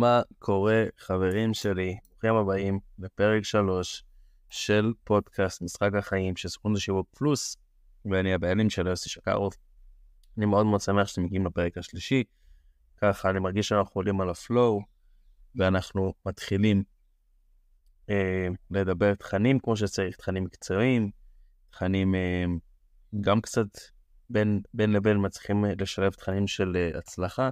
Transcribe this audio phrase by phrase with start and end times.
[0.00, 1.96] מה קורה, חברים שלי?
[2.10, 4.04] ברוכים הבאים לפרק 3
[4.48, 7.56] של פודקאסט משחק החיים של סוכנות השיווק פלוס,
[8.04, 9.52] ואני הבעלים של יוסי שקרוב.
[10.38, 12.24] אני מאוד מאוד שמח שאתם מגיעים לפרק השלישי.
[12.96, 14.80] ככה אני מרגיש שאנחנו עולים על הפלואו,
[15.54, 16.82] ואנחנו מתחילים
[18.10, 21.10] אה, לדבר תכנים כמו שצריך, תכנים מקצועיים,
[21.70, 22.44] תכנים אה,
[23.20, 23.68] גם קצת
[24.30, 27.50] בין, בין לבין מצליחים לשלב תכנים של אה, הצלחה,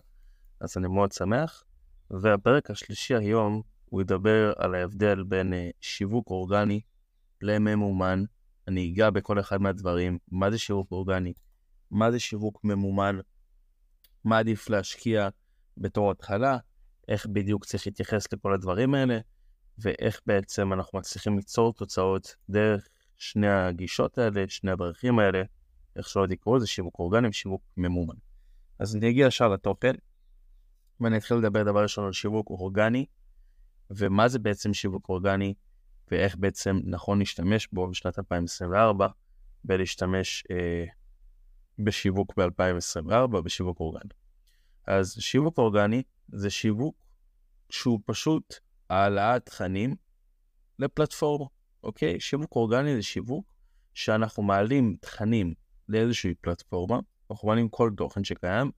[0.61, 1.65] אז אני מאוד שמח.
[2.11, 6.81] והפרק השלישי היום הוא ידבר על ההבדל בין אה, שיווק אורגני
[7.43, 8.25] לממומן.
[8.69, 11.33] אני אגע בכל אחד מהדברים, מה זה שיווק אורגני,
[11.91, 13.19] מה זה שיווק ממומן,
[14.25, 15.29] מה עדיף להשקיע
[15.77, 16.59] בתור התחלה,
[17.09, 19.19] איך בדיוק צריך להתייחס לכל הדברים האלה,
[19.79, 25.43] ואיך בעצם אנחנו מצליחים ליצור תוצאות דרך שני הגישות האלה, שני הדרכים האלה,
[25.97, 28.15] איך שלא תקראו לזה, שיווק אורגני ושיווק ממומן.
[28.79, 29.95] אז אני אגיע ישר לתוכן,
[31.01, 33.07] ואני אתחיל לדבר דבר ראשון על שיווק אורגני,
[33.91, 35.55] ומה זה בעצם שיווק אורגני,
[36.11, 39.09] ואיך בעצם נכון להשתמש בו בשנת 2024,
[39.65, 40.85] ולהשתמש אה,
[41.79, 44.11] בשיווק ב-2024, בשיווק אורגני.
[44.87, 46.97] אז שיווק אורגני זה שיווק
[47.71, 48.55] שהוא פשוט
[48.91, 49.97] העלאת תכנים
[50.79, 51.45] לפלטפורמה,
[51.83, 52.21] אוקיי?
[52.21, 53.45] שיווק אורגני זה שיווק
[53.95, 55.55] שאנחנו מעלים תכנים
[55.89, 58.71] לאיזושהי פלטפורמה, אנחנו מעלים כל תוכן שקיים,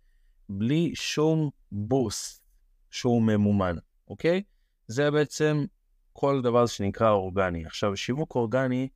[0.52, 2.42] בלי שום בוסט
[2.90, 3.76] שהוא ממומן,
[4.08, 4.42] אוקיי?
[4.86, 5.64] זה בעצם
[6.12, 7.66] כל דבר שנקרא אורגני.
[7.66, 8.88] עכשיו, שיווק אורגני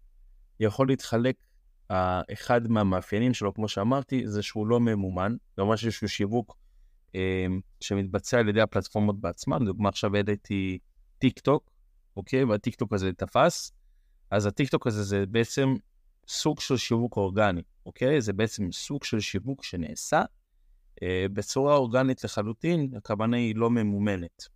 [0.61, 1.37] יכול להתחלק,
[1.93, 1.95] uh,
[2.33, 6.57] אחד מהמאפיינים שלו, כמו שאמרתי, זה שהוא לא ממומן, זה ממש איזשהו שיווק
[7.13, 7.17] uh,
[7.81, 10.79] שמתבצע על ידי הפלטפורמות בעצמן, לדוגמה עכשיו העליתי
[11.19, 11.71] טיק טוק,
[12.17, 12.45] אוקיי?
[12.45, 13.73] והטיק טוק הזה תפס,
[14.31, 15.75] אז הטיק טוק הזה זה בעצם
[16.29, 18.21] סוג של שיווק אורגני, אוקיי?
[18.21, 20.25] זה בעצם סוג של שיווק שנעשה אה,
[21.33, 24.49] בצורה אורגנית לחלוטין, הכוונה היא לא ממומנת.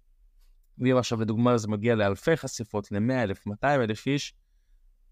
[0.79, 4.35] ואם עכשיו לדוגמה זה מגיע לאלפי חשיפות, ל-100 אלף, 200 אלף איש,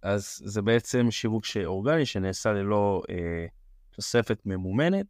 [0.03, 3.47] אז זה בעצם שיווק אורגני שנעשה ללא אה,
[3.91, 5.07] תוספת ממומנת,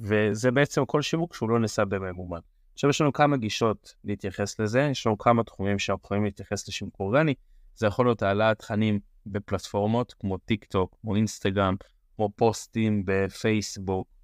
[0.00, 2.40] וזה בעצם כל שיווק שהוא לא נעשה בממומן.
[2.72, 7.00] עכשיו יש לנו כמה גישות להתייחס לזה, יש לנו כמה תחומים שאנחנו יכולים להתייחס לשיווק
[7.00, 7.34] אורגני,
[7.74, 11.76] זה יכול להיות העלאת תכנים בפלטפורמות כמו טיק טוק, כמו אינסטגרם,
[12.16, 14.21] כמו פוסטים בפייסבוק, אה,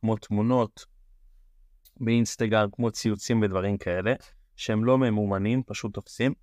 [0.00, 0.86] כמו תמונות
[2.00, 4.14] באינסטגרם, כמו ציוצים ודברים כאלה,
[4.56, 6.34] שהם לא ממומנים, פשוט תופסים,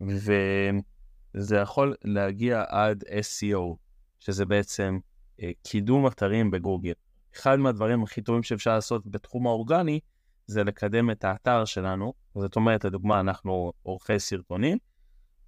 [0.00, 3.76] וזה יכול להגיע עד SEO,
[4.18, 4.98] שזה בעצם
[5.42, 6.92] אה, קידום אתרים בגוגל.
[7.36, 10.00] אחד מהדברים הכי טובים שאפשר לעשות בתחום האורגני,
[10.46, 14.78] זה לקדם את האתר שלנו, זאת אומרת, לדוגמה, אנחנו עורכי סרטונים,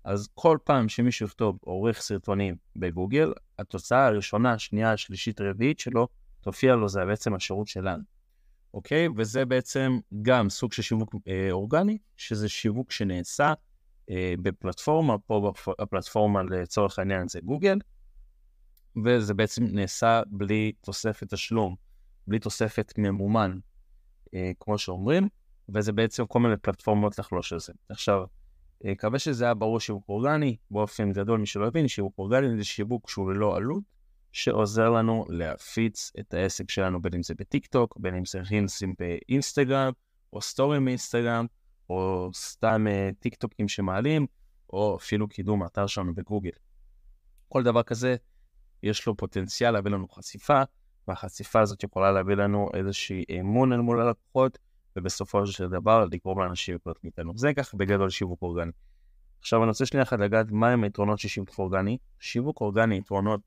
[0.04, 6.08] אז כל פעם שמישהו יכתוב עורך סרטונים בגוגל, התוצאה הראשונה, השנייה, השלישית, הרביעית שלו,
[6.42, 8.02] תופיע לו, זה בעצם השירות שלנו.
[8.74, 9.08] אוקיי?
[9.16, 13.52] וזה בעצם גם סוג של שיווק אה, אורגני, שזה שיווק שנעשה
[14.10, 17.78] אה, בפלטפורמה, פה הפלטפורמה לצורך העניין זה גוגל,
[19.04, 21.76] וזה בעצם נעשה בלי תוספת תשלום,
[22.26, 23.58] בלי תוספת ממומן,
[24.34, 25.28] אה, כמו שאומרים,
[25.68, 27.72] וזה בעצם כל מיני פלטפורמות לחלוש על זה.
[27.88, 28.24] עכשיו,
[28.84, 32.64] אה, מקווה שזה היה ברור שיווק אורגני, באופן גדול מי שלא הבין, שיווק אורגני זה
[32.64, 33.82] שיווק שהוא ללא עלות,
[34.32, 38.94] שעוזר לנו להפיץ את העסק שלנו, בין אם זה בטיק טוק, בין אם זה רילסים
[38.98, 39.92] באינסטגרם,
[40.32, 41.46] או סטורים באינסטגרם,
[41.90, 44.26] או סתם אה, טיק טוקים שמעלים,
[44.72, 46.50] או אפילו קידום האתר שלנו בגוגל.
[47.48, 48.16] כל דבר כזה,
[48.82, 50.62] יש לו פוטנציאל להביא לנו חשיפה,
[51.08, 54.58] והחשיפה הזאת יכולה להביא לנו איזושהי אמון אל מול הלקוחות,
[54.96, 57.32] ובסופו של דבר לגרום לאנשים לקנות מאיתנו.
[57.36, 58.72] זה ככה בגדול שיווק אורגני.
[59.40, 61.98] עכשיו אני רוצה שנייה אחת לגעת מהם היתרונות של שיווק אורגני.
[62.18, 63.40] שיווק אורגני, יתרונות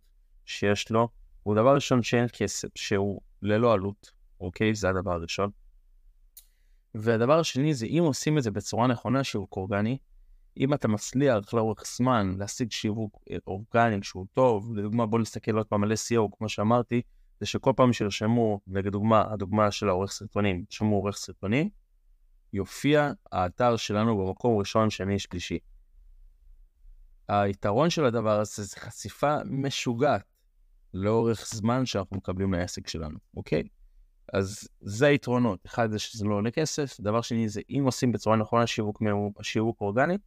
[0.46, 1.10] שיש לו,
[1.44, 4.76] הוא דבר ראשון שאין כסף, שהוא ללא עלות, אוקיי?
[4.76, 5.50] זה הדבר הראשון.
[6.96, 9.98] והדבר השני זה אם עושים את זה בצורה נכונה, שיווק אורגני,
[10.58, 15.84] אם אתה מצליח לאורך זמן להשיג שיווק אורגני שהוא טוב, לדוגמה בוא נסתכל עוד פעם
[15.84, 17.02] על SEO, כמו שאמרתי,
[17.40, 21.70] זה שכל פעם שירשמו, לדוגמה, הדוגמה של העורך סרטונים, ירשמו עורך סרטונים,
[22.54, 25.60] יופיע האתר שלנו במקום ראשון, שני, שלישי.
[27.28, 30.35] היתרון של הדבר הזה זה חשיפה משוגעת
[30.96, 33.64] לאורך זמן שאנחנו מקבלים לעסק שלנו, אוקיי?
[34.34, 35.60] אז זה היתרונות.
[35.66, 39.02] אחד זה שזה לא עולה כסף, דבר שני זה אם עושים בצורה נכונה שיווק,
[39.42, 40.18] שיווק אורגני,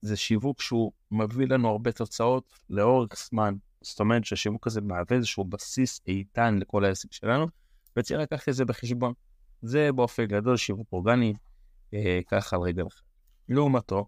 [0.00, 3.54] זה שיווק שהוא מביא לנו הרבה תוצאות לאורך זמן.
[3.82, 7.46] זאת אומרת שהשיווק הזה מהווה איזשהו בסיס איתן לכל העסק שלנו,
[7.96, 9.12] וצריך לקחת את זה בחשבון.
[9.62, 11.34] זה באופן גדול שיווק אורגני,
[11.94, 13.02] אה, ככה על רגל אחת.
[13.48, 14.06] לעומתו,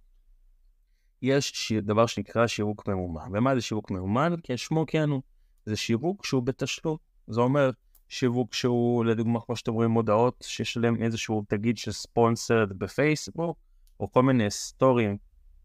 [1.23, 3.29] יש דבר שנקרא שיווק ממומן.
[3.33, 4.35] ומה זה שיווק ממומן?
[4.43, 5.23] כי שמו כן הוא.
[5.69, 6.97] זה שיווק שהוא בתשלום.
[7.27, 7.71] זה אומר
[8.09, 13.59] שיווק שהוא, לדוגמה, כמו שאתם רואים, מודעות שיש להם איזשהו תגית של sponsored בפייסבוק,
[14.01, 15.17] או כל מיני סטורים,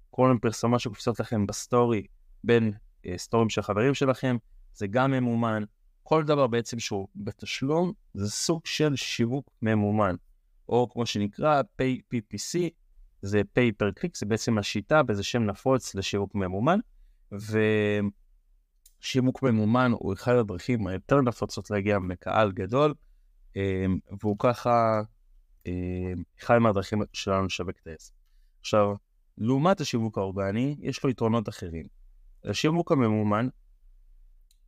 [0.09, 2.03] כל מיני פרסומות שקופצות לכם בסטורי
[2.43, 2.73] בין
[3.05, 4.37] אה, סטורים של חברים שלכם,
[4.73, 5.63] זה גם ממומן.
[6.03, 10.15] כל דבר בעצם שהוא בתשלום, זה סוג של שיווק ממומן.
[10.69, 12.59] או כמו שנקרא pay PPC,
[13.21, 16.79] זה pay per click, זה בעצם השיטה באיזה שם נפוץ לשיווק ממומן.
[19.03, 22.93] ושיווק ממומן הוא אחד הדרכים היותר נפוצות להגיע לקהל גדול,
[23.57, 23.85] אה,
[24.21, 25.01] והוא ככה
[25.67, 28.13] אה, אחד מהדרכים שלנו לשווק את העסק.
[28.59, 28.95] עכשיו,
[29.37, 31.87] לעומת השיווק האורגני, יש לו יתרונות אחרים.
[32.43, 33.47] השיווק הממומן,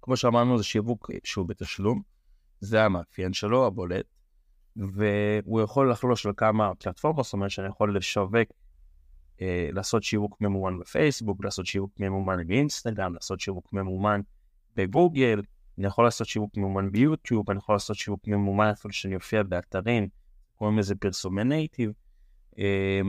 [0.02, 2.02] כמו שאמרנו, זה שיווק שהוא בתשלום,
[2.60, 4.06] זה המאפיין שלו, הבולט,
[4.76, 8.50] והוא יכול לחלוש על כמה פלטפורמות, זאת אומרת שאני יכול לשווק,
[9.42, 14.22] אה, לעשות שיווק ממומן בפייסבוק, לעשות שיווק ממומן באינסטגרם, לעשות שיווק ממומן
[14.76, 15.42] בגוגל,
[15.78, 20.08] אני יכול לעשות שיווק ממומן ביוטיוב, אני יכול לעשות שיווק ממומן אפילו שאני אופיע באתרים,
[20.56, 21.92] קוראים לזה פרסומי נייטיב.
[22.60, 23.02] אה,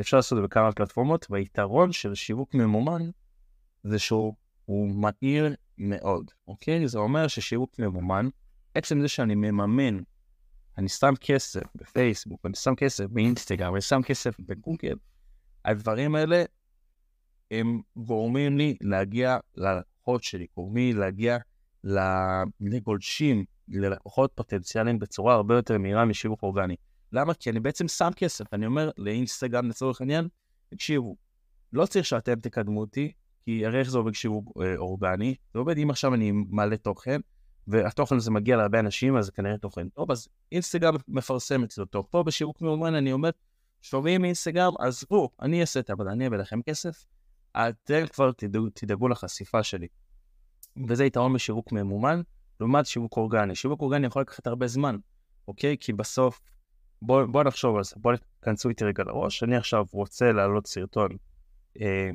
[0.00, 3.10] אפשר לעשות את זה בכמה פלטפורמות, והיתרון של שיווק ממומן
[3.84, 4.34] זה שהוא
[4.68, 6.88] מהיר מאוד, אוקיי?
[6.88, 8.28] זה אומר ששיווק ממומן,
[8.74, 9.98] עצם זה שאני מממן,
[10.78, 14.94] אני שם כסף בפייסבוק, אני שם כסף באינסטגרם, אני שם כסף בגוגל,
[15.66, 16.44] הדברים האלה
[17.50, 21.38] הם גורמים לי להגיע ללקוחות שלי, גורמים לי להגיע
[22.60, 26.76] לגולשים, ללקוחות פוטנציאליים בצורה הרבה יותר מהירה משיווק אורגני.
[27.12, 27.34] למה?
[27.34, 30.28] כי אני בעצם שם כסף, אני אומר לאינסטגרם לצורך העניין,
[30.68, 31.16] תקשיבו,
[31.72, 33.12] לא צריך שאתם תקדמו אותי,
[33.44, 35.34] כי הרי איך זה עובד כשיווק אה, אורגני?
[35.52, 37.20] זה עובד אם עכשיו אני מעלה תוכן,
[37.68, 41.86] והתוכן הזה מגיע להרבה אנשים, אז זה כנראה תוכן טוב, אז אינסטגרם מפרסם את זה
[41.86, 42.06] טוב.
[42.10, 43.30] פה בשיווק מאומן אני אומר,
[43.86, 47.04] שומעים אינסטגרם, עזבו, אני אעשה את העבודה, אני אביא לכם כסף,
[47.56, 49.86] אתם כבר תדאגו, תדאגו לחשיפה שלי.
[50.88, 52.20] וזה יתרון בשיווק ממומן,
[52.60, 53.54] לעומת שיווק אורגני.
[53.54, 54.96] שיווק אורגני יכול לקחת הרבה זמן,
[55.48, 55.76] אוקיי?
[55.80, 56.40] כי בסוף
[57.02, 59.42] בואו בוא נחשוב על זה, בואו תכנסו איתי רגע לראש.
[59.42, 61.10] אני עכשיו רוצה להעלות סרטון
[61.80, 62.10] אה,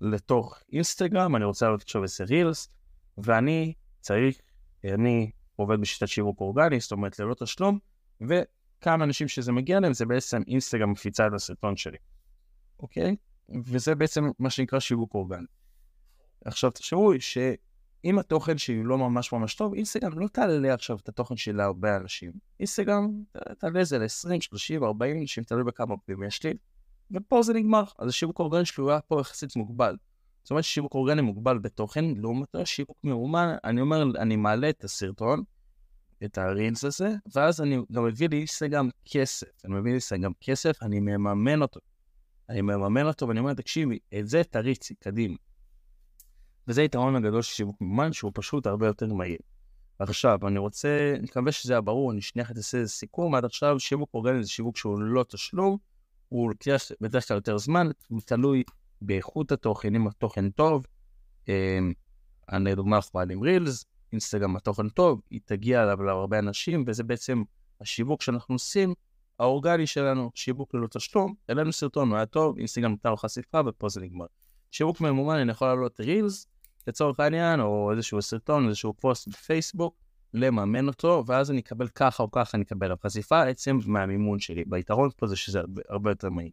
[0.00, 2.68] לתוך אינסטגרם, אני רוצה להעלות עכשיו איזה רילס,
[3.18, 4.40] ואני צריך,
[4.84, 7.78] אני עובד בשיטת שיווק אורגני, זאת אומרת ללא תשלום,
[8.80, 11.98] וכמה אנשים שזה מגיע להם, זה בעצם אינסטגרם מפיצה את הסרטון שלי,
[12.80, 13.16] אוקיי?
[13.64, 15.46] וזה בעצם מה שנקרא שיווק אורגני.
[16.44, 17.38] עכשיו תחשבו ש...
[18.04, 21.96] אם התוכן שלי לא ממש ממש טוב, אינסטגרם לא תעלה עכשיו את התוכן של להרבה
[21.96, 22.32] אנשים.
[22.60, 23.10] אינסטגרם
[23.58, 26.54] תעלה את זה ל-20, 30, 40 אנשים, תלוי בכמה עוקבים יש לי,
[27.10, 27.84] ופה זה נגמר.
[27.98, 29.96] אז השיווק אורגני שלי הוא היה פה יחסית מוגבל.
[30.42, 35.42] זאת אומרת ששיווק אורגני מוגבל בתוכן, לעומת השיווק מאומן, אני אומר, אני מעלה את הסרטון,
[36.24, 39.64] את הרילס הזה, ואז אני גם מביא לאינסטגרם כסף.
[39.64, 41.80] אני מביא לאינסטגרם כסף, אני מממן אותו.
[42.48, 45.36] אני מממן אותו ואני אומר, תקשיבי, את זה תריצי, קדימה.
[46.68, 49.38] וזה היתרון הגדול של שיווק ממומן, שהוא פשוט הרבה יותר מהיר.
[49.98, 53.80] עכשיו, אני רוצה, אני מקווה שזה היה ברור, אני שנייה אעשה איזה סיכום, עד עכשיו
[53.80, 55.76] שיווק אורגני זה שיווק שהוא לא תשלום,
[56.28, 58.62] הוא לוקח בדרך כלל יותר זמן, הוא תלוי
[59.02, 60.86] באיכות התוכן, אם התוכן טוב,
[61.48, 61.92] אמ,
[62.52, 67.42] אני לדוגמה אנחנו מעלים רילס, אינסטגרם התוכן טוב, היא תגיע אליו להרבה אנשים, וזה בעצם
[67.80, 68.94] השיווק שאנחנו עושים,
[69.38, 73.88] האורגני שלנו, שיווק ללא תשלום, העלינו סרטון, הוא היה טוב, אינסטגרם נתן לו חשיפה ופה
[73.88, 74.26] זה נגמר.
[74.70, 76.46] שיווק ממומן, אני יכול לעלות רילס,
[76.86, 79.94] לצורך העניין, או איזשהו סרטון, איזשהו פוסט בפייסבוק,
[80.34, 84.64] לממן אותו, ואז אני אקבל ככה או ככה, אני אקבל חשיפה עצם מהמימון שלי.
[84.70, 86.50] והיתרון פה זה שזה הרבה, הרבה יותר מהיר.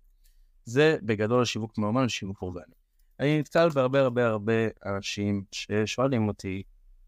[0.66, 2.74] זה בגדול השיווק מאומן ושיווק אורגני.
[3.20, 4.54] אני נתקל בהרבה הרבה הרבה
[4.86, 6.64] אנשים ששואלים אותי,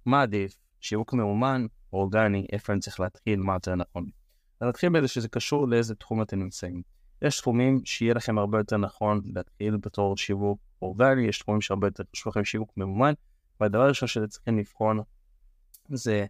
[0.05, 4.05] מה עדיף, שיווק מאומן, אורגני, איפה אני צריך להתחיל, מה יותר נכון.
[4.61, 6.81] נתחיל בזה שזה קשור לאיזה תחום אתם נמצאים.
[7.21, 12.03] יש תחומים שיהיה לכם הרבה יותר נכון להתחיל בתור שיווק אורגני, יש תחומים שהרבה יותר
[12.15, 13.13] חשוב לכם שיווק ממומן,
[13.59, 14.99] והדבר הראשון שאתם צריכים לבחון
[15.89, 16.25] זה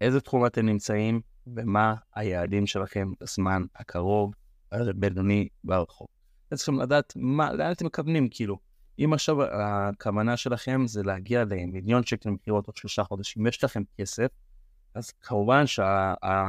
[0.00, 4.34] איזה תחום אתם נמצאים ומה היעדים שלכם בזמן הקרוב,
[4.72, 6.06] הבינוני והרחוב.
[6.48, 8.58] אתם צריכים לדעת מה, לאן אתם מכוונים, כאילו.
[8.98, 14.28] אם עכשיו הכוונה שלכם זה להגיע למיליון שקל מכירות עוד שלושה חודשים, יש לכם כסף,
[14.94, 16.46] אז כמובן שהדבר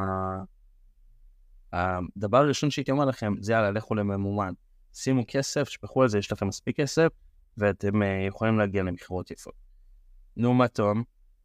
[2.37, 4.53] הראשון שהייתי אומר לכם זה יאללה, לכו לממומן.
[4.93, 7.07] שימו כסף, שפכו על זה, יש לכם מספיק כסף,
[7.57, 9.53] ואתם uh, יכולים להגיע למכירות יפות.
[10.37, 10.93] לעומתו,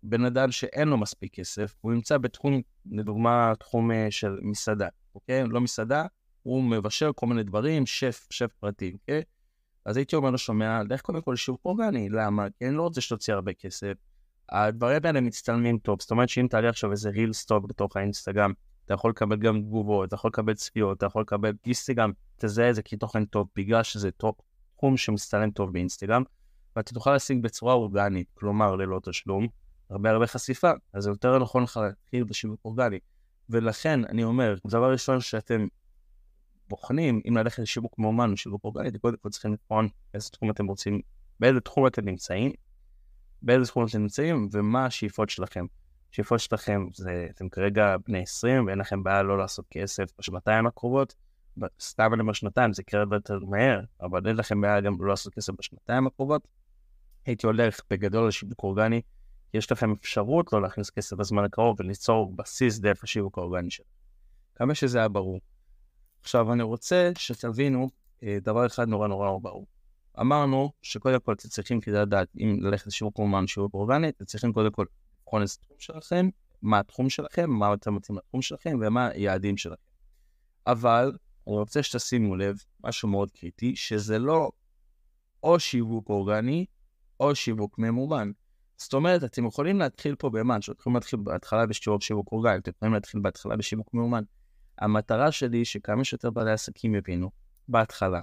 [0.02, 5.44] בן אדם שאין לו מספיק כסף, הוא נמצא בתחום, לדוגמה, תחום uh, של מסעדה, אוקיי?
[5.46, 6.06] לא מסעדה,
[6.42, 9.22] הוא מבשל כל מיני דברים, שף, שף פרטי, אוקיי?
[9.84, 12.46] אז הייתי אומר לו, שומע, לך קודם כל שיעור אורגני, למה?
[12.58, 13.92] כי אני לא רוצה שתוציא הרבה כסף.
[14.48, 18.52] הדברים האלה מצטלמים טוב, זאת אומרת שאם תעלה עכשיו איזה ריל סטוק בתוך האינסטגרם,
[18.84, 22.74] אתה יכול לקבל גם תגובות, אתה יכול לקבל צפיות, אתה יכול לקבל אינסטגרם, תזהה את
[22.74, 24.34] זה כתוכן טוב, בגלל שזה טוב,
[24.76, 26.22] תחום שמצטלם טוב באינסטגרם,
[26.76, 29.48] ואתה תוכל להשיג בצורה אורגנית, כלומר ללא תשלום,
[29.90, 32.98] הרבה הרבה חשיפה, אז זה יותר נכון לך להתחיל בשיווק אורגני.
[33.50, 35.66] ולכן אני אומר, דבר ראשון שאתם
[36.68, 40.50] בוחנים אם ללכת לשיווק מאומן או שיווק אורגני, אתם קודם כל צריכים לבחון איזה תחום
[40.50, 41.00] אתם רוצים,
[41.40, 42.52] באיזה תחום אתם נמצאים,
[43.42, 45.66] באיזה תחום אתם נמצאים ומה השאיפות שלכם.
[46.12, 51.14] השאיפות שלכם זה, אתם כרגע בני 20 ואין לכם בעיה לא לעשות כסף בשנתיים הקרובות,
[51.80, 55.34] סתם אני אומר שנתיים, זה יקרה יותר מהר, אבל אין לכם בעיה גם לא לעשות
[55.34, 56.48] כסף בשנתיים הקרובות.
[57.26, 59.00] הייתי הולך בגדול לשיווק אורגני,
[59.54, 63.88] יש לכם אפשרות לא להכניס כסף בזמן הקרוב וליצור בסיס דרך השיווק האורגני שלכם.
[64.54, 65.40] כמה שזה היה ברור.
[66.24, 67.90] עכשיו, אני רוצה שתבינו
[68.22, 69.66] אה, דבר אחד נורא נורא ברור.
[70.20, 74.52] אמרנו שקודם כל אתם צריכים כדי לדעת אם ללכת לשיווק אומן, שיווק אורגני, אתם צריכים
[74.52, 74.84] קודם כל
[75.22, 76.28] לבחון איזה תחום שלכם,
[76.62, 79.82] מה התחום שלכם, מה אתם רוצים לתחום שלכם ומה היעדים שלכם.
[80.66, 81.12] אבל
[81.46, 84.50] אני רוצה שתשימו לב, משהו מאוד קריטי, שזה לא
[85.42, 86.66] או שיווק אורגני
[87.20, 88.30] או שיווק ממומן.
[88.76, 92.70] זאת אומרת, אתם יכולים להתחיל פה באמן, שאתם יכולים להתחיל בהתחלה בשיווק שיווק אורגני, אתם
[92.76, 94.22] יכולים להתחיל בהתחלה בשיווק מאומן.
[94.78, 97.30] המטרה שלי היא שכמה שיותר בעלי עסקים יבינו,
[97.68, 98.20] בהתחלה,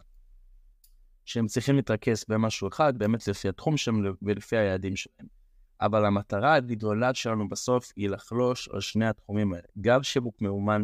[1.25, 5.27] שהם צריכים להתרכז במשהו אחד, באמת לפי התחום שלהם ולפי היעדים שלהם.
[5.81, 10.83] אבל המטרה הגדולה שלנו בסוף היא לחלוש על שני התחומים האלה, גם שיווק מאומן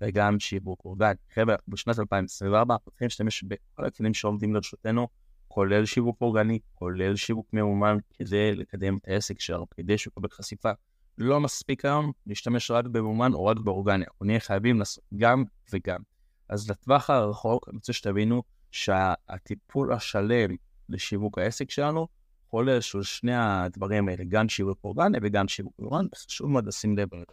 [0.00, 1.14] וגם שיווק אורגני.
[1.34, 5.08] חבר'ה, בשנת 2024 אנחנו צריכים להשתמש בכל הכלים שעומדים לרשותנו,
[5.48, 10.70] כולל שיווק אורגני, כולל שיווק מאומן, כדי לקדם את העסק שלנו, כדי שהוא יקבל חשיפה.
[11.18, 16.00] לא מספיק היום להשתמש רק במאומן או רק באורגני, אנחנו נהיה חייבים לעשות גם וגם.
[16.48, 20.56] אז לטווח הרחוק, אני רוצה שתבינו שהטיפול השלם
[20.88, 22.08] לשיווק העסק שלנו
[22.50, 27.14] כולל של שני הדברים האלה, גם שיווק אורגני וגם שיווק מאומן, וחשוב מאוד לשים לב
[27.14, 27.24] לזה.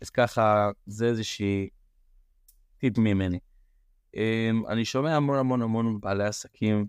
[0.00, 1.68] אז ככה, זה איזושהי
[2.78, 3.38] טיפ ממני.
[4.14, 6.86] אמ, אני שומע המון המון המון בעלי עסקים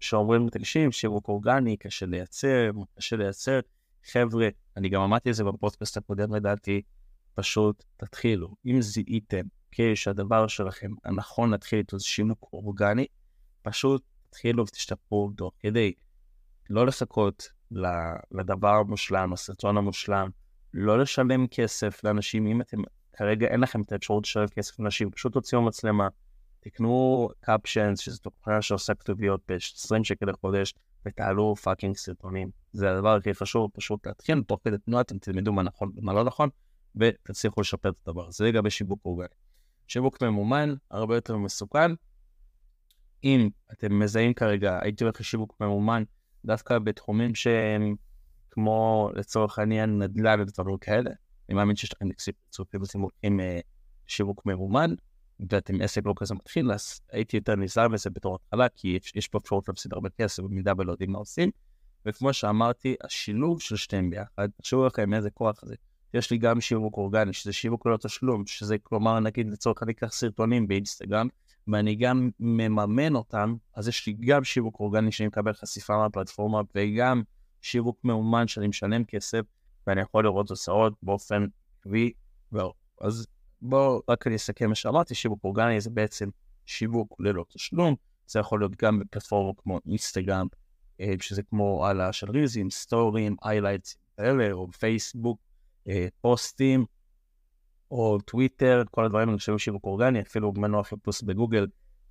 [0.00, 3.60] שאומרים, תקשיב, שיווק אורגני, קשה לייצר, קשה לייצר.
[4.12, 6.82] חבר'ה, אני גם אמרתי את זה בפודקאסט הקודם לדעתי,
[7.34, 8.54] פשוט תתחילו.
[8.66, 13.06] אם זיהיתם אוקיי, שהדבר שלכם הנכון להתחיל איתו זה שיווק אורגני,
[13.62, 15.92] פשוט תתחילו ותשתפרו תוך כדי
[16.70, 17.48] לא לחכות
[18.30, 20.30] לדבר המושלם, הסרטון המושלם,
[20.74, 22.78] לא לשלם כסף לאנשים, אם אתם
[23.12, 26.08] כרגע אין לכם את האפשרות לשלם כסף לאנשים, פשוט תוציאו מצלמה,
[26.60, 30.74] תקנו Captions, שזו תוכנה שעושה כתוביות ב-20 שקל לחודש,
[31.06, 32.50] ותעלו fucking סרטונים.
[32.72, 36.24] זה הדבר הכי חשוב, פשוט להתחיל תוך כדי תנועה, אתם תלמדו מה נכון ומה לא
[36.24, 36.48] נכון,
[36.96, 38.36] ותצליחו לשפר את הדבר הזה.
[38.36, 39.28] זה לגבי שיווק אורגני.
[39.88, 41.90] שיווק ממומן, הרבה יותר מסוכן.
[43.24, 46.02] אם אתם מזהים כרגע, הייתי הולך לשיווק ממומן,
[46.44, 47.94] דווקא בתחומים שהם
[48.50, 51.10] כמו לצורך העניין נדל"ן ודברים כאלה.
[51.48, 52.08] אני מאמין שיש לכם
[52.50, 53.40] צירופים ואתם הולכים
[54.06, 54.94] שיווק ממומן,
[55.50, 59.28] ואתם עסק לא כזה מתחיל, אז הייתי יותר נזהר בזה בתור התחלה, כי יש, יש
[59.28, 61.50] פה אפשרות להפסיד הרבה כסף במידה ולא יודעים מה עושים.
[62.06, 65.74] וכמו שאמרתי, השילוב של שתיהם ביחד, תחשבו לכם איזה כוח זה.
[66.14, 70.12] יש לי גם שיווק אורגני, שזה שיווק ללא תשלום, שזה כלומר, נגיד לצורך אני אקח
[70.12, 71.28] סרטונים באינסטגרם,
[71.68, 77.22] ואני גם מממן אותם, אז יש לי גם שיווק אורגני שאני מקבל חשיפה מהפלטפורמה, וגם
[77.62, 79.40] שיווק ממומן שאני משלם כסף,
[79.86, 81.46] ואני יכול לראות תוצאות באופן
[81.80, 82.12] עקבי.
[83.00, 83.26] אז
[83.62, 86.28] בואו רק אני אסכם מה שאמרתי, שיווק אורגני זה בעצם
[86.66, 87.94] שיווק ללא תשלום,
[88.26, 90.46] זה יכול להיות גם בפלטפורמה כמו אינסטגרם,
[91.00, 95.38] אה, שזה כמו העלאה של רילסים, סטורים, highlights כאלה, או פייסבוק,
[95.88, 96.84] אה, פוסטים,
[97.90, 101.66] או טוויטר, כל הדברים האלה שהיו שיווק אורגני, אפילו מנוע חיפוש בגוגל,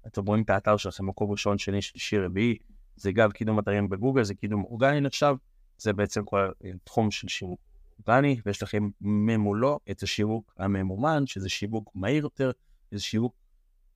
[0.08, 2.58] אתם רואים את האתר שלכם מקום ראשון, שני, שלישי, רביעי,
[2.96, 5.36] זה גם קידום אתרים בגוגל, זה קידום אורגני נחשב,
[5.78, 6.50] זה בעצם כל
[6.84, 7.60] תחום של שיווק
[8.00, 12.52] אורגני, ויש לכם ממולו את השיווק הממומן, שזה שיווק מהיר יותר,
[12.92, 13.36] זה שיווק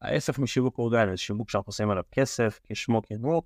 [0.02, 3.42] ההפך משיווק אורגני, זה שיווק שאנחנו עושים עליו כסף, כשמו כן הוא,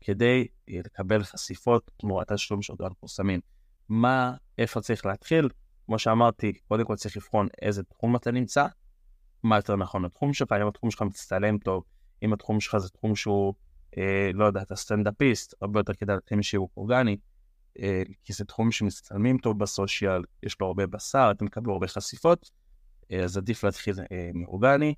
[0.00, 3.40] כדי לקבל חשיפות תמורת השלום שאותו אנחנו שמים.
[3.88, 5.48] מה, איפה צריך להתחיל?
[5.86, 8.66] כמו שאמרתי, קודם כל צריך לבחון איזה תחום אתה נמצא,
[9.42, 11.84] מה יותר נכון לתחום שלך, אם התחום שלך מצטלם טוב,
[12.22, 13.54] אם התחום שלך זה תחום שהוא,
[13.98, 17.16] אה, לא יודע, אתה סטנדאפיסט, הרבה יותר כדאי להתחיל משיווק אורגני, אה,
[18.24, 22.50] כי זה תחום שמצטלמים טוב בסושיאל, יש לו הרבה בשר, אתם מקבלו הרבה חשיפות,
[23.12, 24.94] אה, אז עדיף להתחיל אה, מאורגני.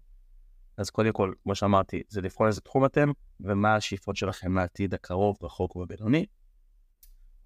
[0.77, 3.11] אז קודם כל, כמו שאמרתי, זה לבחון איזה תחום אתם,
[3.41, 6.27] ומה השאיפות שלכם לעתיד הקרוב, רחוק ובינוני.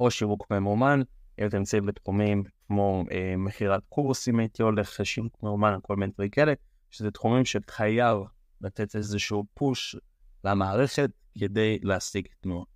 [0.01, 1.01] או שיווק ממומן,
[1.41, 6.31] אם אתם נמצאים בתחומים כמו אה, מכירת קורסים, הייתי הולך לשיווק מאומן, כל מיני דברים
[6.31, 6.53] כאלה,
[6.91, 8.19] שזה תחומים שחייב
[8.61, 9.97] לתת איזשהו פוש
[10.45, 12.76] למערכת כדי להשיג תנועה.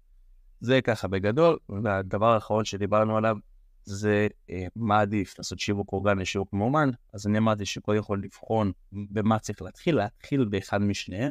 [0.61, 3.37] זה ככה בגדול, והדבר האחרון שדיברנו עליו
[3.85, 8.73] זה אה, מה עדיף, לעשות שיווק אורגני, שיווק מאומן, אז אני אמרתי שכל יכול לבחון
[8.93, 11.31] במה צריך להתחיל, להתחיל באחד משניהם,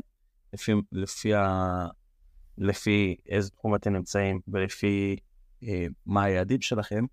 [0.53, 1.88] לפי, לפי, ה,
[2.57, 5.15] לפי איזה תחום אתם נמצאים ולפי
[5.63, 7.05] אה, מה היעדים שלכם,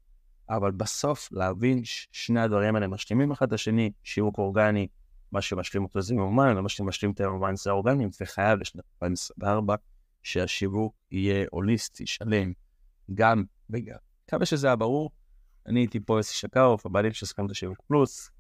[0.51, 4.89] אבל בסוף להבין ששני הדברים האלה משלימים אחד את השני, שיווק אורגני,
[5.33, 9.75] מה שמשלים אותו זה ממומן, ומה שמשלים את הממומן זה אורגני, וחייב לשנת 2024
[10.27, 12.53] שהשיווק יהיה הוליסטי, שלם,
[13.15, 13.97] גם וגם.
[14.25, 15.11] מקווה שזה היה ברור.
[15.67, 18.31] אני הייתי פה אסי שקרוף, הבעלים של סכמת השיווק פלוס.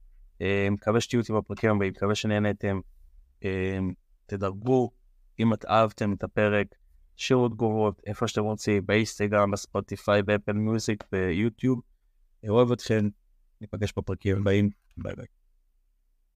[0.40, 2.80] אה, מקווה שתהיו איתי בפרקים הבאים, מקווה שנהנתם.
[3.44, 3.78] אה,
[4.26, 4.90] תדרגו,
[5.38, 6.66] אם את אהבתם את הפרק,
[7.16, 11.80] השאירו תגובות, איפה שאתם רוצים, באינסטגרם, בספוטיפיי, באפל מיוזיק, ביוטיוב.
[12.48, 13.08] אוהב אתכם,
[13.60, 15.26] ניפגש בפרקים הבאים, ביי ביי.